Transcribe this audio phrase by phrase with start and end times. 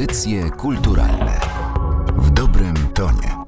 [0.00, 1.40] Audycje kulturalne
[2.16, 3.44] w dobrym tonie.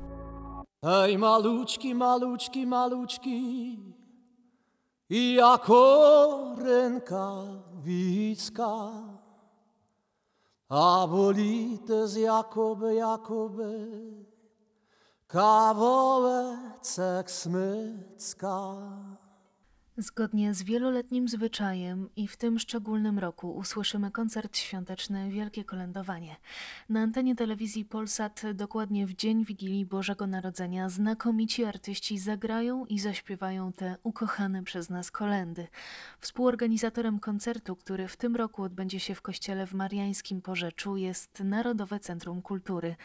[0.82, 3.78] Ej, maluczki, maluczki, maluczki,
[5.10, 7.70] jako rękawiczka,
[10.68, 13.88] a bolite z Jakoby, Jakoby,
[15.26, 16.50] kawałeczek
[17.30, 18.74] smycka.
[19.96, 26.36] Zgodnie z wieloletnim zwyczajem i w tym szczególnym roku usłyszymy koncert świąteczny Wielkie Kolędowanie.
[26.88, 33.72] Na antenie telewizji Polsat dokładnie w dzień Wigilii Bożego Narodzenia znakomici artyści zagrają i zaśpiewają
[33.72, 35.68] te ukochane przez nas kolendy.
[36.18, 42.00] Współorganizatorem koncertu, który w tym roku odbędzie się w kościele w Mariańskim Porzeczu jest Narodowe
[42.00, 42.96] Centrum Kultury.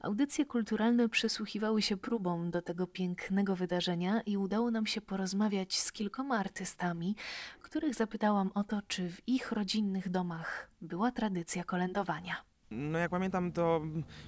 [0.00, 5.92] Audycje kulturalne przysłuchiwały się próbom do tego pięknego wydarzenia i udało nam się porozmawiać z
[5.92, 7.16] kilkoma artystami,
[7.62, 12.36] których zapytałam o to, czy w ich rodzinnych domach była tradycja kolędowania.
[12.70, 13.80] No jak pamiętam, to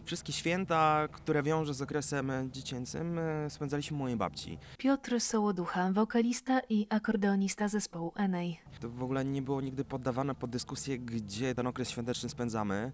[0.05, 4.59] wszystkie święta, które wiąże z okresem dziecięcym, e, spędzaliśmy mojej babci.
[4.79, 8.61] Piotr Sołoducha, wokalista i akordeonista zespołu Enej.
[8.81, 12.93] To w ogóle nie było nigdy poddawane pod dyskusję, gdzie ten okres świąteczny spędzamy.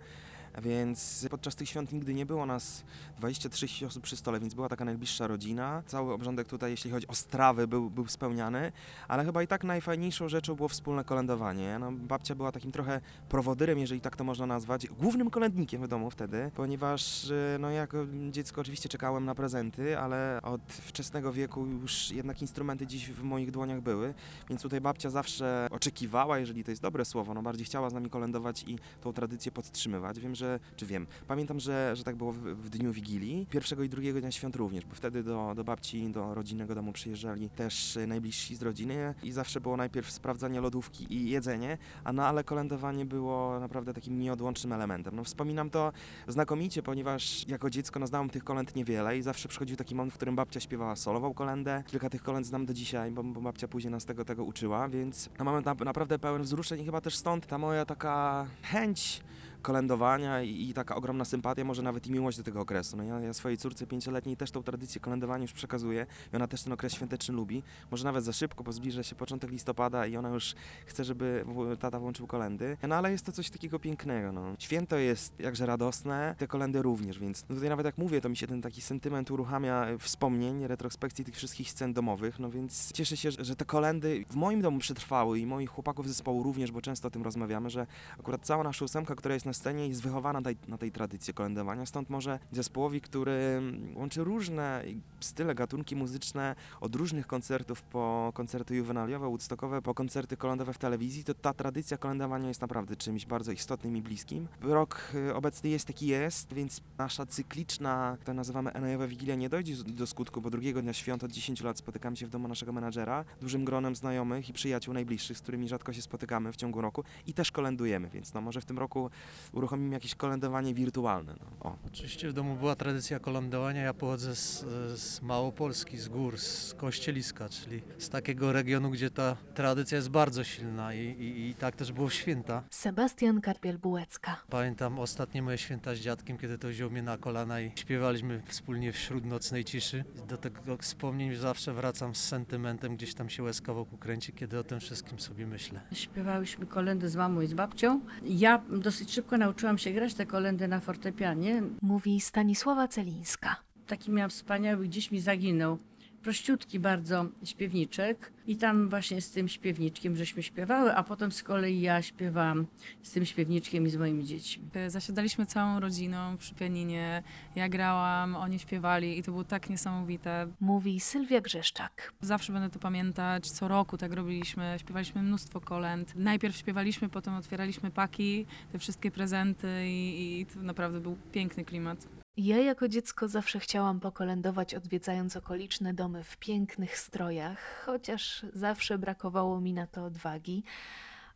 [0.63, 2.85] Więc podczas tych świąt nigdy nie było nas
[3.21, 5.83] 20-30 osób przy stole, więc była taka najbliższa rodzina.
[5.87, 8.73] Cały obrządek tutaj, jeśli chodzi o strawy, był, był spełniany,
[9.09, 11.79] ale chyba i tak najfajniejszą rzeczą było wspólne kolędowanie.
[11.79, 16.11] No, babcia była takim trochę prowodyrem, jeżeli tak to można nazwać, głównym kolędnikiem w domu
[16.11, 17.99] wtedy, ponieważ e, no, jako
[18.31, 23.51] dziecko oczywiście czekałem na prezenty, ale od wczesnego wieku już jednak instrumenty dziś w moich
[23.51, 24.15] dłoniach były,
[24.49, 28.11] więc tutaj babcia zawsze oczekiwała, jeżeli to jest dobre słowo, no bardziej chciała z nami
[28.11, 30.21] kolędować i tą tradycję podtrzymywać.
[30.21, 33.89] Wiem, że, czy wiem, pamiętam, że, że tak było w, w dniu Wigilii, pierwszego i
[33.89, 38.07] drugiego dnia świąt również, bo wtedy do, do babci, do rodzinnego domu przyjeżdżali też e,
[38.07, 43.07] najbliżsi z rodziny i zawsze było najpierw sprawdzanie lodówki i jedzenie, a no ale kolędowanie
[43.07, 45.17] było naprawdę takim nieodłącznym elementem.
[45.17, 45.93] No wspominam to
[46.29, 50.17] znakomicie, ponieważ jako dziecko no, znałem tych kolęd niewiele i zawsze przychodził taki moment, w
[50.17, 51.83] którym babcia śpiewała solową kolędę.
[51.87, 55.31] Kilka tych kolęd znam do dzisiaj, bo, bo babcia później nas tego, tego uczyła, więc
[55.39, 59.23] na moment na, naprawdę pełen wzruszeń i chyba też stąd ta moja taka chęć
[59.61, 62.97] kolędowania i, i, taka ogromna sympatia, może nawet i miłość do tego okresu.
[62.97, 66.63] No ja, ja swojej córce pięcioletniej też tą tradycję kolędowania już przekazuję i ona też
[66.63, 67.63] ten okres świąteczny lubi.
[67.91, 70.55] Może nawet za szybko, bo zbliża się początek listopada i ona już
[70.87, 71.45] chce, żeby
[71.81, 72.77] tata włączył kolendy.
[72.89, 74.33] No ale jest to coś takiego pięknego.
[74.33, 74.55] No.
[74.59, 78.37] Święto jest jakże radosne, te kolendy również, więc no tutaj nawet jak mówię, to mi
[78.37, 83.31] się ten taki sentyment uruchamia wspomnień, retrospekcji tych wszystkich scen domowych, no więc cieszę się,
[83.31, 87.11] że te kolendy w moim domu przetrwały i moich chłopaków zespołu również, bo często o
[87.11, 87.87] tym rozmawiamy, że
[88.21, 91.87] akurat cała nasza ósemka, która jest na scenie jest wychowana tej, na tej tradycji kolędowania,
[91.87, 93.63] stąd może zespołowi, który
[93.95, 94.85] łączy różne
[95.21, 101.25] style, gatunki muzyczne, od różnych koncertów po koncerty juwenaliowe, woodstockowe, po koncerty kolędowe w telewizji,
[101.25, 104.49] to ta tradycja kolędowania jest naprawdę czymś bardzo istotnym i bliskim.
[104.61, 109.75] Rok y, obecny jest taki jest, więc nasza cykliczna, to nazywamy Enejowa Wigilia, nie dojdzie
[109.85, 113.25] do skutku, bo drugiego dnia świąt od 10 lat spotykamy się w domu naszego menadżera,
[113.41, 117.35] dużym gronem znajomych i przyjaciół najbliższych, z którymi rzadko się spotykamy w ciągu roku i
[117.35, 119.11] też kolędujemy, więc no może w tym roku
[119.53, 121.35] uruchomimy jakieś kolędowanie wirtualne.
[121.41, 121.71] No.
[121.71, 121.77] O.
[121.87, 123.83] Oczywiście w domu była tradycja kolędowania.
[123.83, 124.65] Ja pochodzę z,
[125.01, 130.45] z Małopolski, z gór, z Kościeliska, czyli z takiego regionu, gdzie ta tradycja jest bardzo
[130.45, 132.63] silna i, i, i tak też było w święta.
[132.71, 134.31] Sebastian Karpiel-Bułecka.
[134.51, 138.93] Pamiętam ostatnie moje święta z dziadkiem, kiedy to wziął mnie na kolana i śpiewaliśmy wspólnie
[138.93, 140.05] wśród nocnej ciszy.
[140.29, 144.65] Do tego wspomnień zawsze wracam z sentymentem, gdzieś tam się łezka wokół kręci, kiedy o
[144.65, 145.81] tym wszystkim sobie myślę.
[145.93, 148.01] Śpiewałyśmy kolendy z mamą i z babcią.
[148.25, 151.63] Ja dosyć szybko nauczyłam się grać te kolendy na fortepianie.
[151.83, 153.57] Mówi Stanisława Celińska.
[153.87, 155.79] Taki miałam wspaniały, gdzieś mi zaginął.
[156.23, 161.81] Prościutki bardzo śpiewniczek i tam właśnie z tym śpiewniczkiem żeśmy śpiewały, a potem z kolei
[161.81, 162.67] ja śpiewałam
[163.03, 164.65] z tym śpiewniczkiem i z moimi dziećmi.
[164.87, 167.23] Zasiadaliśmy całą rodziną przy pianinie,
[167.57, 170.49] ja grałam, oni śpiewali i to było tak niesamowite.
[170.61, 172.13] Mówi Sylwia Grzeszczak.
[172.21, 176.13] Zawsze będę to pamiętać, co roku tak robiliśmy, śpiewaliśmy mnóstwo kolęd.
[176.17, 182.20] Najpierw śpiewaliśmy, potem otwieraliśmy paki, te wszystkie prezenty i, i to naprawdę był piękny klimat.
[182.37, 189.61] Ja jako dziecko zawsze chciałam pokolędować, odwiedzając okoliczne domy w pięknych strojach, chociaż zawsze brakowało
[189.61, 190.65] mi na to odwagi.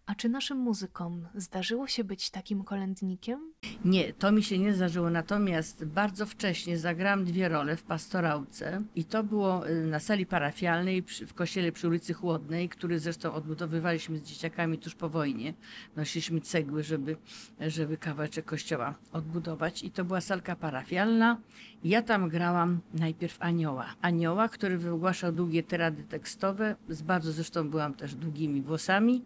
[0.07, 3.53] A czy naszym muzykom zdarzyło się być takim kolędnikiem?
[3.85, 9.05] Nie, to mi się nie zdarzyło, natomiast bardzo wcześnie zagrałam dwie role w pastorałce i
[9.05, 14.23] to było y, na sali parafialnej w kościele przy ulicy Chłodnej, który zresztą odbudowywaliśmy z
[14.23, 15.55] dzieciakami tuż po wojnie.
[15.97, 17.17] Nosiliśmy cegły, żeby,
[17.61, 21.39] żeby kawałeczek kościoła odbudować i to była salka parafialna.
[21.85, 23.87] Ja tam grałam najpierw anioła.
[24.01, 29.23] Anioła, który wygłaszał długie tyrady tekstowe, z bardzo zresztą byłam też długimi włosami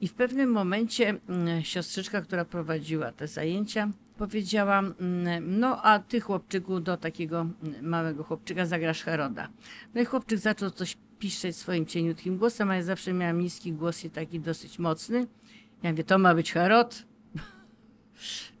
[0.00, 6.20] I w pewnym momencie mm, siostrzyczka, która prowadziła te zajęcia, powiedziała, mm, no a ty
[6.20, 9.48] chłopczyku do takiego mm, małego chłopczyka zagrasz Heroda.
[9.94, 14.04] No i chłopczyk zaczął coś piszczeć swoim cieniutkim głosem, a ja zawsze miałam niski głos
[14.04, 15.26] i taki dosyć mocny.
[15.82, 17.04] Ja mówię, to ma być Herod?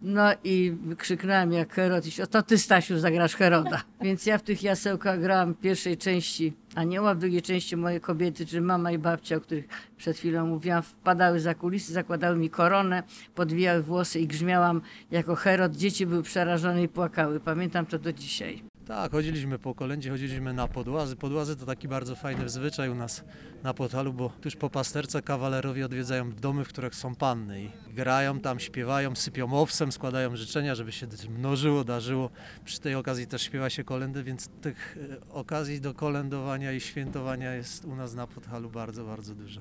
[0.02, 3.82] No i krzyknęłam jak Herod, i to ty Stasiu zagrasz Heroda.
[4.02, 8.46] Więc ja w tych jasełkach grałam w pierwszej części Anioła, w drugiej części moje kobiety,
[8.46, 9.64] czyli mama i babcia, o których
[9.96, 13.02] przed chwilą mówiłam, wpadały za kulisy, zakładały mi koronę,
[13.34, 14.80] podwijały włosy i grzmiałam
[15.10, 15.76] jako Herod.
[15.76, 17.40] Dzieci były przerażone i płakały.
[17.40, 18.73] Pamiętam to do dzisiaj.
[18.86, 21.16] Tak, chodziliśmy po kolędzie, chodziliśmy na podłazy.
[21.16, 23.24] Podłazy to taki bardzo fajny zwyczaj u nas
[23.62, 28.40] na Podhalu, bo tuż po pasterce kawalerowie odwiedzają domy, w których są panny i grają
[28.40, 32.30] tam, śpiewają, sypią owsem, składają życzenia, żeby się mnożyło, darzyło.
[32.64, 37.54] Przy tej okazji też śpiewa się kolendy, więc tych e, okazji do kolędowania i świętowania
[37.54, 39.60] jest u nas na Podhalu bardzo, bardzo dużo.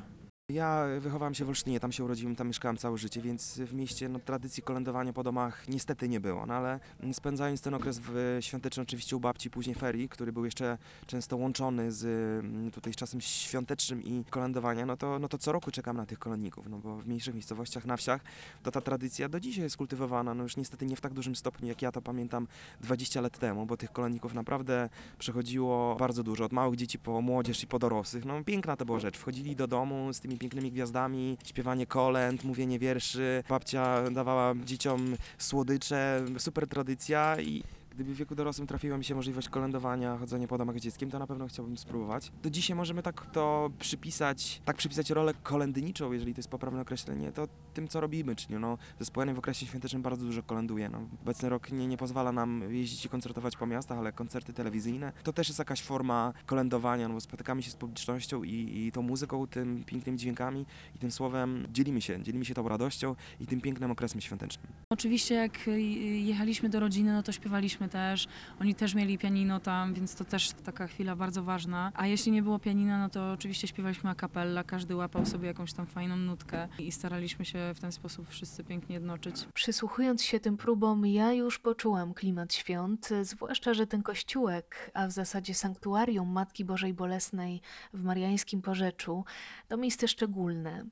[0.50, 4.10] Ja wychowałem się w Olsztynie, tam się urodziłem, tam mieszkałem całe życie, więc w mieście
[4.10, 6.46] no, tradycji kolędowania po domach niestety nie było.
[6.46, 6.80] No ale
[7.14, 11.92] spędzając ten okres w świąteczny oczywiście u babci, później ferii, który był jeszcze często łączony
[11.92, 12.06] z
[12.46, 16.06] mm, tutaj z czasem świątecznym i kolędowania, no to, no to co roku czekam na
[16.06, 18.22] tych kolędników, no bo w mniejszych miejscowościach, na wsiach,
[18.64, 21.68] to ta tradycja do dzisiaj jest kultywowana, no już niestety nie w tak dużym stopniu,
[21.68, 22.48] jak ja to pamiętam
[22.82, 27.64] 20 lat temu, bo tych kolędników naprawdę przychodziło bardzo dużo, od małych dzieci po młodzież
[27.64, 28.26] i po dorosłych.
[28.26, 29.18] No piękna to była rzecz.
[29.18, 33.44] Wchodzili do domu z tymi pięknymi gwiazdami, śpiewanie kolęd, mówienie wierszy.
[33.50, 37.64] Babcia dawała dzieciom słodycze, super tradycja i
[37.96, 41.20] Gdyby w wieku dorosłym trafiła mi się możliwość kolędowania, chodzenia po domach z dzieckiem, to
[41.20, 42.32] na pewno chciałbym spróbować.
[42.44, 47.32] Do dzisiaj możemy tak to przypisać, tak przypisać rolę kolędniczą, jeżeli to jest poprawne określenie,
[47.32, 50.90] to tym, co robimy, czyli no, zespoł w okresie świątecznym bardzo dużo kolęduje.
[50.90, 51.08] No.
[51.22, 55.12] Obecny rok nie, nie pozwala nam jeździć i koncertować po miastach, ale koncerty telewizyjne.
[55.24, 59.02] To też jest jakaś forma kolędowania, no bo spotykamy się z publicznością i, i tą
[59.02, 63.62] muzyką, tym pięknymi dźwiękami i tym słowem dzielimy się, dzielimy się tą radością i tym
[63.62, 64.68] pięknym okresem świątecznym.
[64.90, 68.28] Oczywiście jak y, jechaliśmy do rodziny, no to śpiewaliśmy też.
[68.62, 71.92] Oni też mieli pianino tam, więc to też taka chwila bardzo ważna.
[71.96, 75.86] A jeśli nie było pianina, no to oczywiście śpiewaliśmy a każdy łapał sobie jakąś tam
[75.86, 79.48] fajną nutkę i staraliśmy się w ten sposób wszyscy pięknie jednoczyć.
[79.54, 85.12] Przysłuchując się tym próbom, ja już poczułam klimat świąt, zwłaszcza, że ten kościółek, a w
[85.12, 87.62] zasadzie sanktuarium Matki Bożej Bolesnej
[87.94, 89.26] w Mariańskim Porzeczu,
[89.68, 90.86] to miejsce szczególne.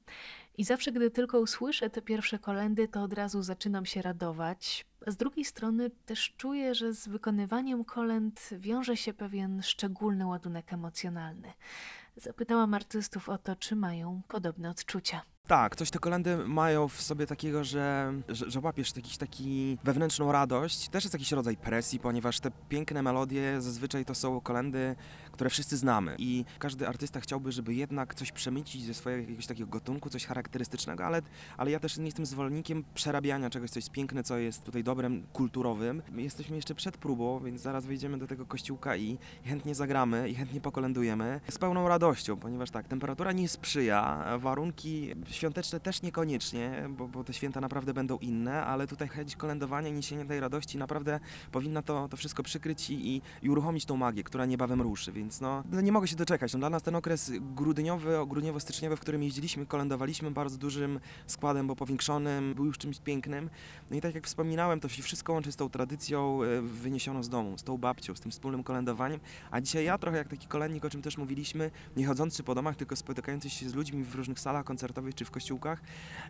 [0.57, 4.85] I zawsze, gdy tylko usłyszę te pierwsze kolendy, to od razu zaczynam się radować.
[5.07, 10.73] A z drugiej strony też czuję, że z wykonywaniem kolęd wiąże się pewien szczególny ładunek
[10.73, 11.53] emocjonalny.
[12.15, 15.21] Zapytałam artystów o to, czy mają podobne odczucia.
[15.47, 20.31] Tak, coś te kolendy mają w sobie takiego, że, że, że łapiesz jakiś taki wewnętrzną
[20.31, 20.89] radość.
[20.89, 24.95] Też jest jakiś rodzaj presji, ponieważ te piękne melodie zazwyczaj to są kolendy,
[25.31, 26.15] które wszyscy znamy.
[26.17, 31.05] I każdy artysta chciałby, żeby jednak coś przemycić ze swojego jakiegoś takiego gatunku, coś charakterystycznego,
[31.05, 31.21] ale,
[31.57, 35.23] ale ja też nie jestem zwolennikiem przerabiania czegoś, co jest piękne, co jest tutaj dobrem
[35.33, 36.01] kulturowym.
[36.11, 40.35] My jesteśmy jeszcze przed próbą, więc zaraz wejdziemy do tego kościółka i chętnie zagramy i
[40.35, 47.07] chętnie pokolędujemy z pełną radością, ponieważ tak, temperatura nie sprzyja, warunki świąteczne też niekoniecznie, bo,
[47.07, 51.19] bo te święta naprawdę będą inne, ale tutaj chęć kolędowania i niesienia tej radości naprawdę
[51.51, 55.63] powinna to, to wszystko przykryć i, i uruchomić tą magię, która niebawem ruszy, więc no,
[55.71, 56.53] no nie mogę się doczekać.
[56.53, 61.75] No, dla nas ten okres grudniowy, grudniowo-styczniowy, w którym jeździliśmy, kolędowaliśmy bardzo dużym składem, bo
[61.75, 63.49] powiększonym, był już czymś pięknym.
[63.89, 67.29] No i tak jak wspominałem, to się wszystko łączy z tą tradycją e, wyniesioną z
[67.29, 69.19] domu, z tą babcią, z tym wspólnym kolędowaniem,
[69.51, 72.75] a dzisiaj ja trochę jak taki kolędnik, o czym też mówiliśmy, nie chodzący po domach,
[72.75, 75.81] tylko spotykający się z ludźmi w różnych salach koncertowych czy w kościółkach,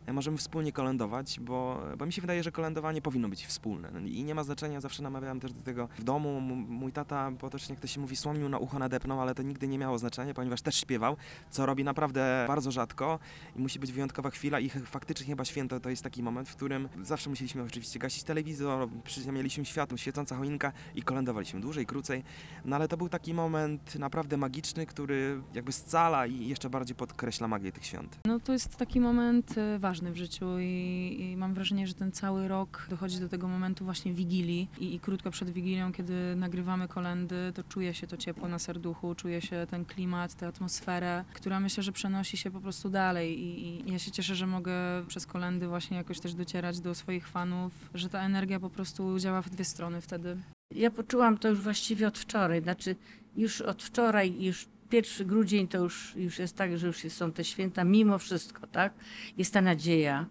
[0.06, 4.00] e, możemy wspólnie kolędować, bo, bo mi się wydaje, że kolędowanie powinno być wspólne No
[4.00, 6.42] i nie ma znaczenia, zawsze namawiałem też do tego w domu.
[6.42, 9.78] Mój tata potocznie, jak to się mówi, słomił na ucho nadepnął, ale to nigdy nie
[9.78, 11.18] miało znaczenia, ponieważ też śpiewał,
[11.50, 13.20] co robi naprawdę bardzo rzadko
[13.56, 16.90] i musi być wyjątkowa chwila i faktycznie chyba święto to jest taki moment, w którym
[17.04, 22.24] zawsze musieliśmy oczywiście gasić telewizor, przyziemialiśmy światło, świecąca choinka i kolędowaliśmy dłużej, krócej,
[22.66, 27.48] no ale to był taki moment naprawdę magiczny, który jakby scala i jeszcze bardziej podkreśla
[27.48, 28.20] magię tych świąt.
[28.26, 32.12] No to jest taki moment y, ważny w życiu i, i mam wrażenie, że ten
[32.12, 36.88] cały rok dochodzi do tego momentu właśnie Wigilii I, i krótko przed Wigilią, kiedy nagrywamy
[36.88, 41.60] kolendy, to czuje się to ciepło na serduchu, czuje się ten klimat, tę atmosferę, która
[41.60, 44.74] myślę, że przenosi się po prostu dalej i, i ja się cieszę, że mogę
[45.08, 49.42] przez kolendy właśnie jakoś też docierać do swoich fanów, że ta energia po prostu działa
[49.42, 50.38] w dwie strony wtedy.
[50.76, 52.96] Ja poczułam to już właściwie od wczoraj, znaczy
[53.36, 57.44] już od wczoraj, już pierwszy grudzień to już, już jest tak, że już są te
[57.44, 58.94] święta, mimo wszystko, tak?
[59.38, 60.26] Jest ta nadzieja,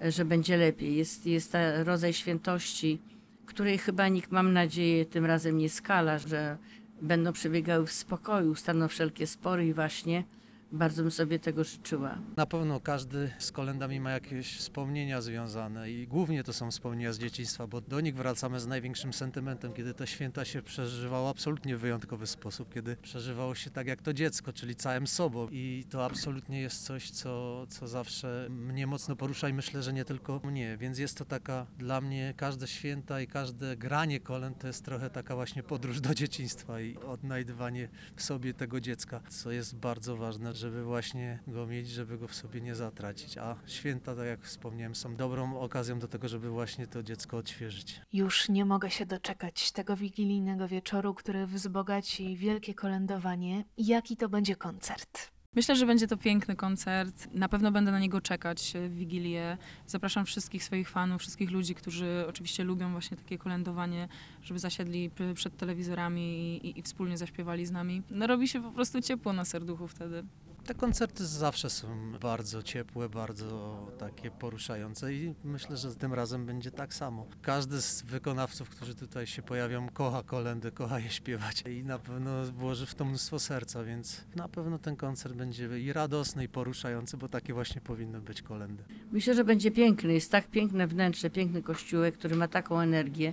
[0.00, 2.98] że będzie lepiej, jest, jest ta rodzaj świętości,
[3.46, 6.58] której chyba nikt, mam nadzieję, tym razem nie skala, że
[7.02, 10.24] będą przebiegały w spokoju, ustaną wszelkie spory i właśnie
[10.72, 12.18] Bardzo bym sobie tego życzyła.
[12.36, 17.18] Na pewno każdy z kolendami ma jakieś wspomnienia związane i głównie to są wspomnienia z
[17.18, 21.80] dzieciństwa, bo do nich wracamy z największym sentymentem, kiedy te święta się przeżywało absolutnie w
[21.80, 26.60] wyjątkowy sposób, kiedy przeżywało się tak jak to dziecko, czyli całym sobą i to absolutnie
[26.60, 30.98] jest coś, co, co zawsze mnie mocno porusza i myślę, że nie tylko mnie, więc
[30.98, 35.34] jest to taka dla mnie każde święta i każde granie kolęd to jest trochę taka
[35.34, 40.84] właśnie podróż do dzieciństwa i odnajdywanie w sobie tego dziecka, co jest bardzo ważne, żeby
[40.84, 43.38] właśnie go mieć, żeby go w sobie nie zatracić.
[43.38, 48.00] A święta, tak jak wspomniałem, są dobrą okazją do tego, żeby właśnie to dziecko odświeżyć.
[48.12, 53.64] Już nie mogę się doczekać tego wigilijnego wieczoru, który wzbogaci wielkie kolędowanie.
[53.78, 55.36] Jaki to będzie koncert?
[55.56, 57.28] Myślę, że będzie to piękny koncert.
[57.32, 59.58] Na pewno będę na niego czekać w Wigilię.
[59.86, 64.08] Zapraszam wszystkich swoich fanów, wszystkich ludzi, którzy oczywiście lubią właśnie takie kolędowanie,
[64.42, 68.02] żeby zasiedli przed telewizorami i, i, i wspólnie zaśpiewali z nami.
[68.10, 70.24] No robi się po prostu ciepło na serduchu wtedy.
[70.66, 76.70] Te koncerty zawsze są bardzo ciepłe, bardzo takie poruszające i myślę, że tym razem będzie
[76.70, 77.26] tak samo.
[77.42, 82.44] Każdy z wykonawców, którzy tutaj się pojawią, kocha kolendy, kocha je śpiewać i na pewno
[82.44, 87.16] włoży w to mnóstwo serca, więc na pewno ten koncert będzie i radosny, i poruszający,
[87.16, 88.84] bo takie właśnie powinny być kolendy.
[89.12, 90.12] Myślę, że będzie piękny.
[90.12, 93.32] Jest tak piękne wnętrze, piękny kościółek, który ma taką energię,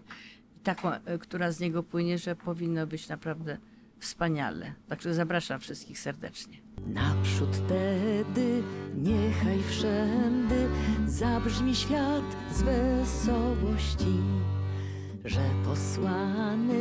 [0.64, 3.58] taką, e, która z niego płynie, że powinno być naprawdę
[4.04, 4.74] wspaniale.
[4.88, 6.58] Także zapraszam wszystkich serdecznie.
[6.88, 8.64] Naprzód tedy,
[8.96, 10.70] niechaj wszędy
[11.08, 14.16] zabrzmi świat z wesołości,
[15.26, 16.80] że posłany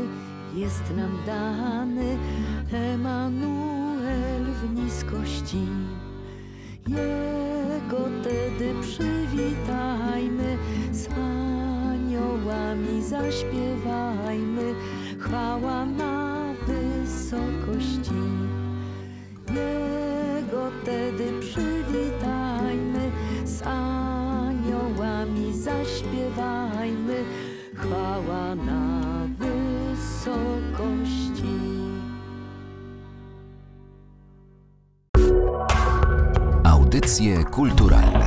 [0.54, 2.18] jest nam dany
[2.72, 5.66] Emanuel w niskości.
[6.88, 10.58] Jego tedy przywitajmy,
[10.92, 14.74] z aniołami zaśpiewajmy,
[15.18, 16.31] chwała na
[17.32, 18.22] wysokości.
[19.48, 23.10] Jego tedy przywitajmy,
[23.44, 27.24] z aniołami zaśpiewajmy,
[27.74, 29.02] chwała na
[29.38, 30.22] wysokości.
[36.64, 38.21] Audycje kulturalne.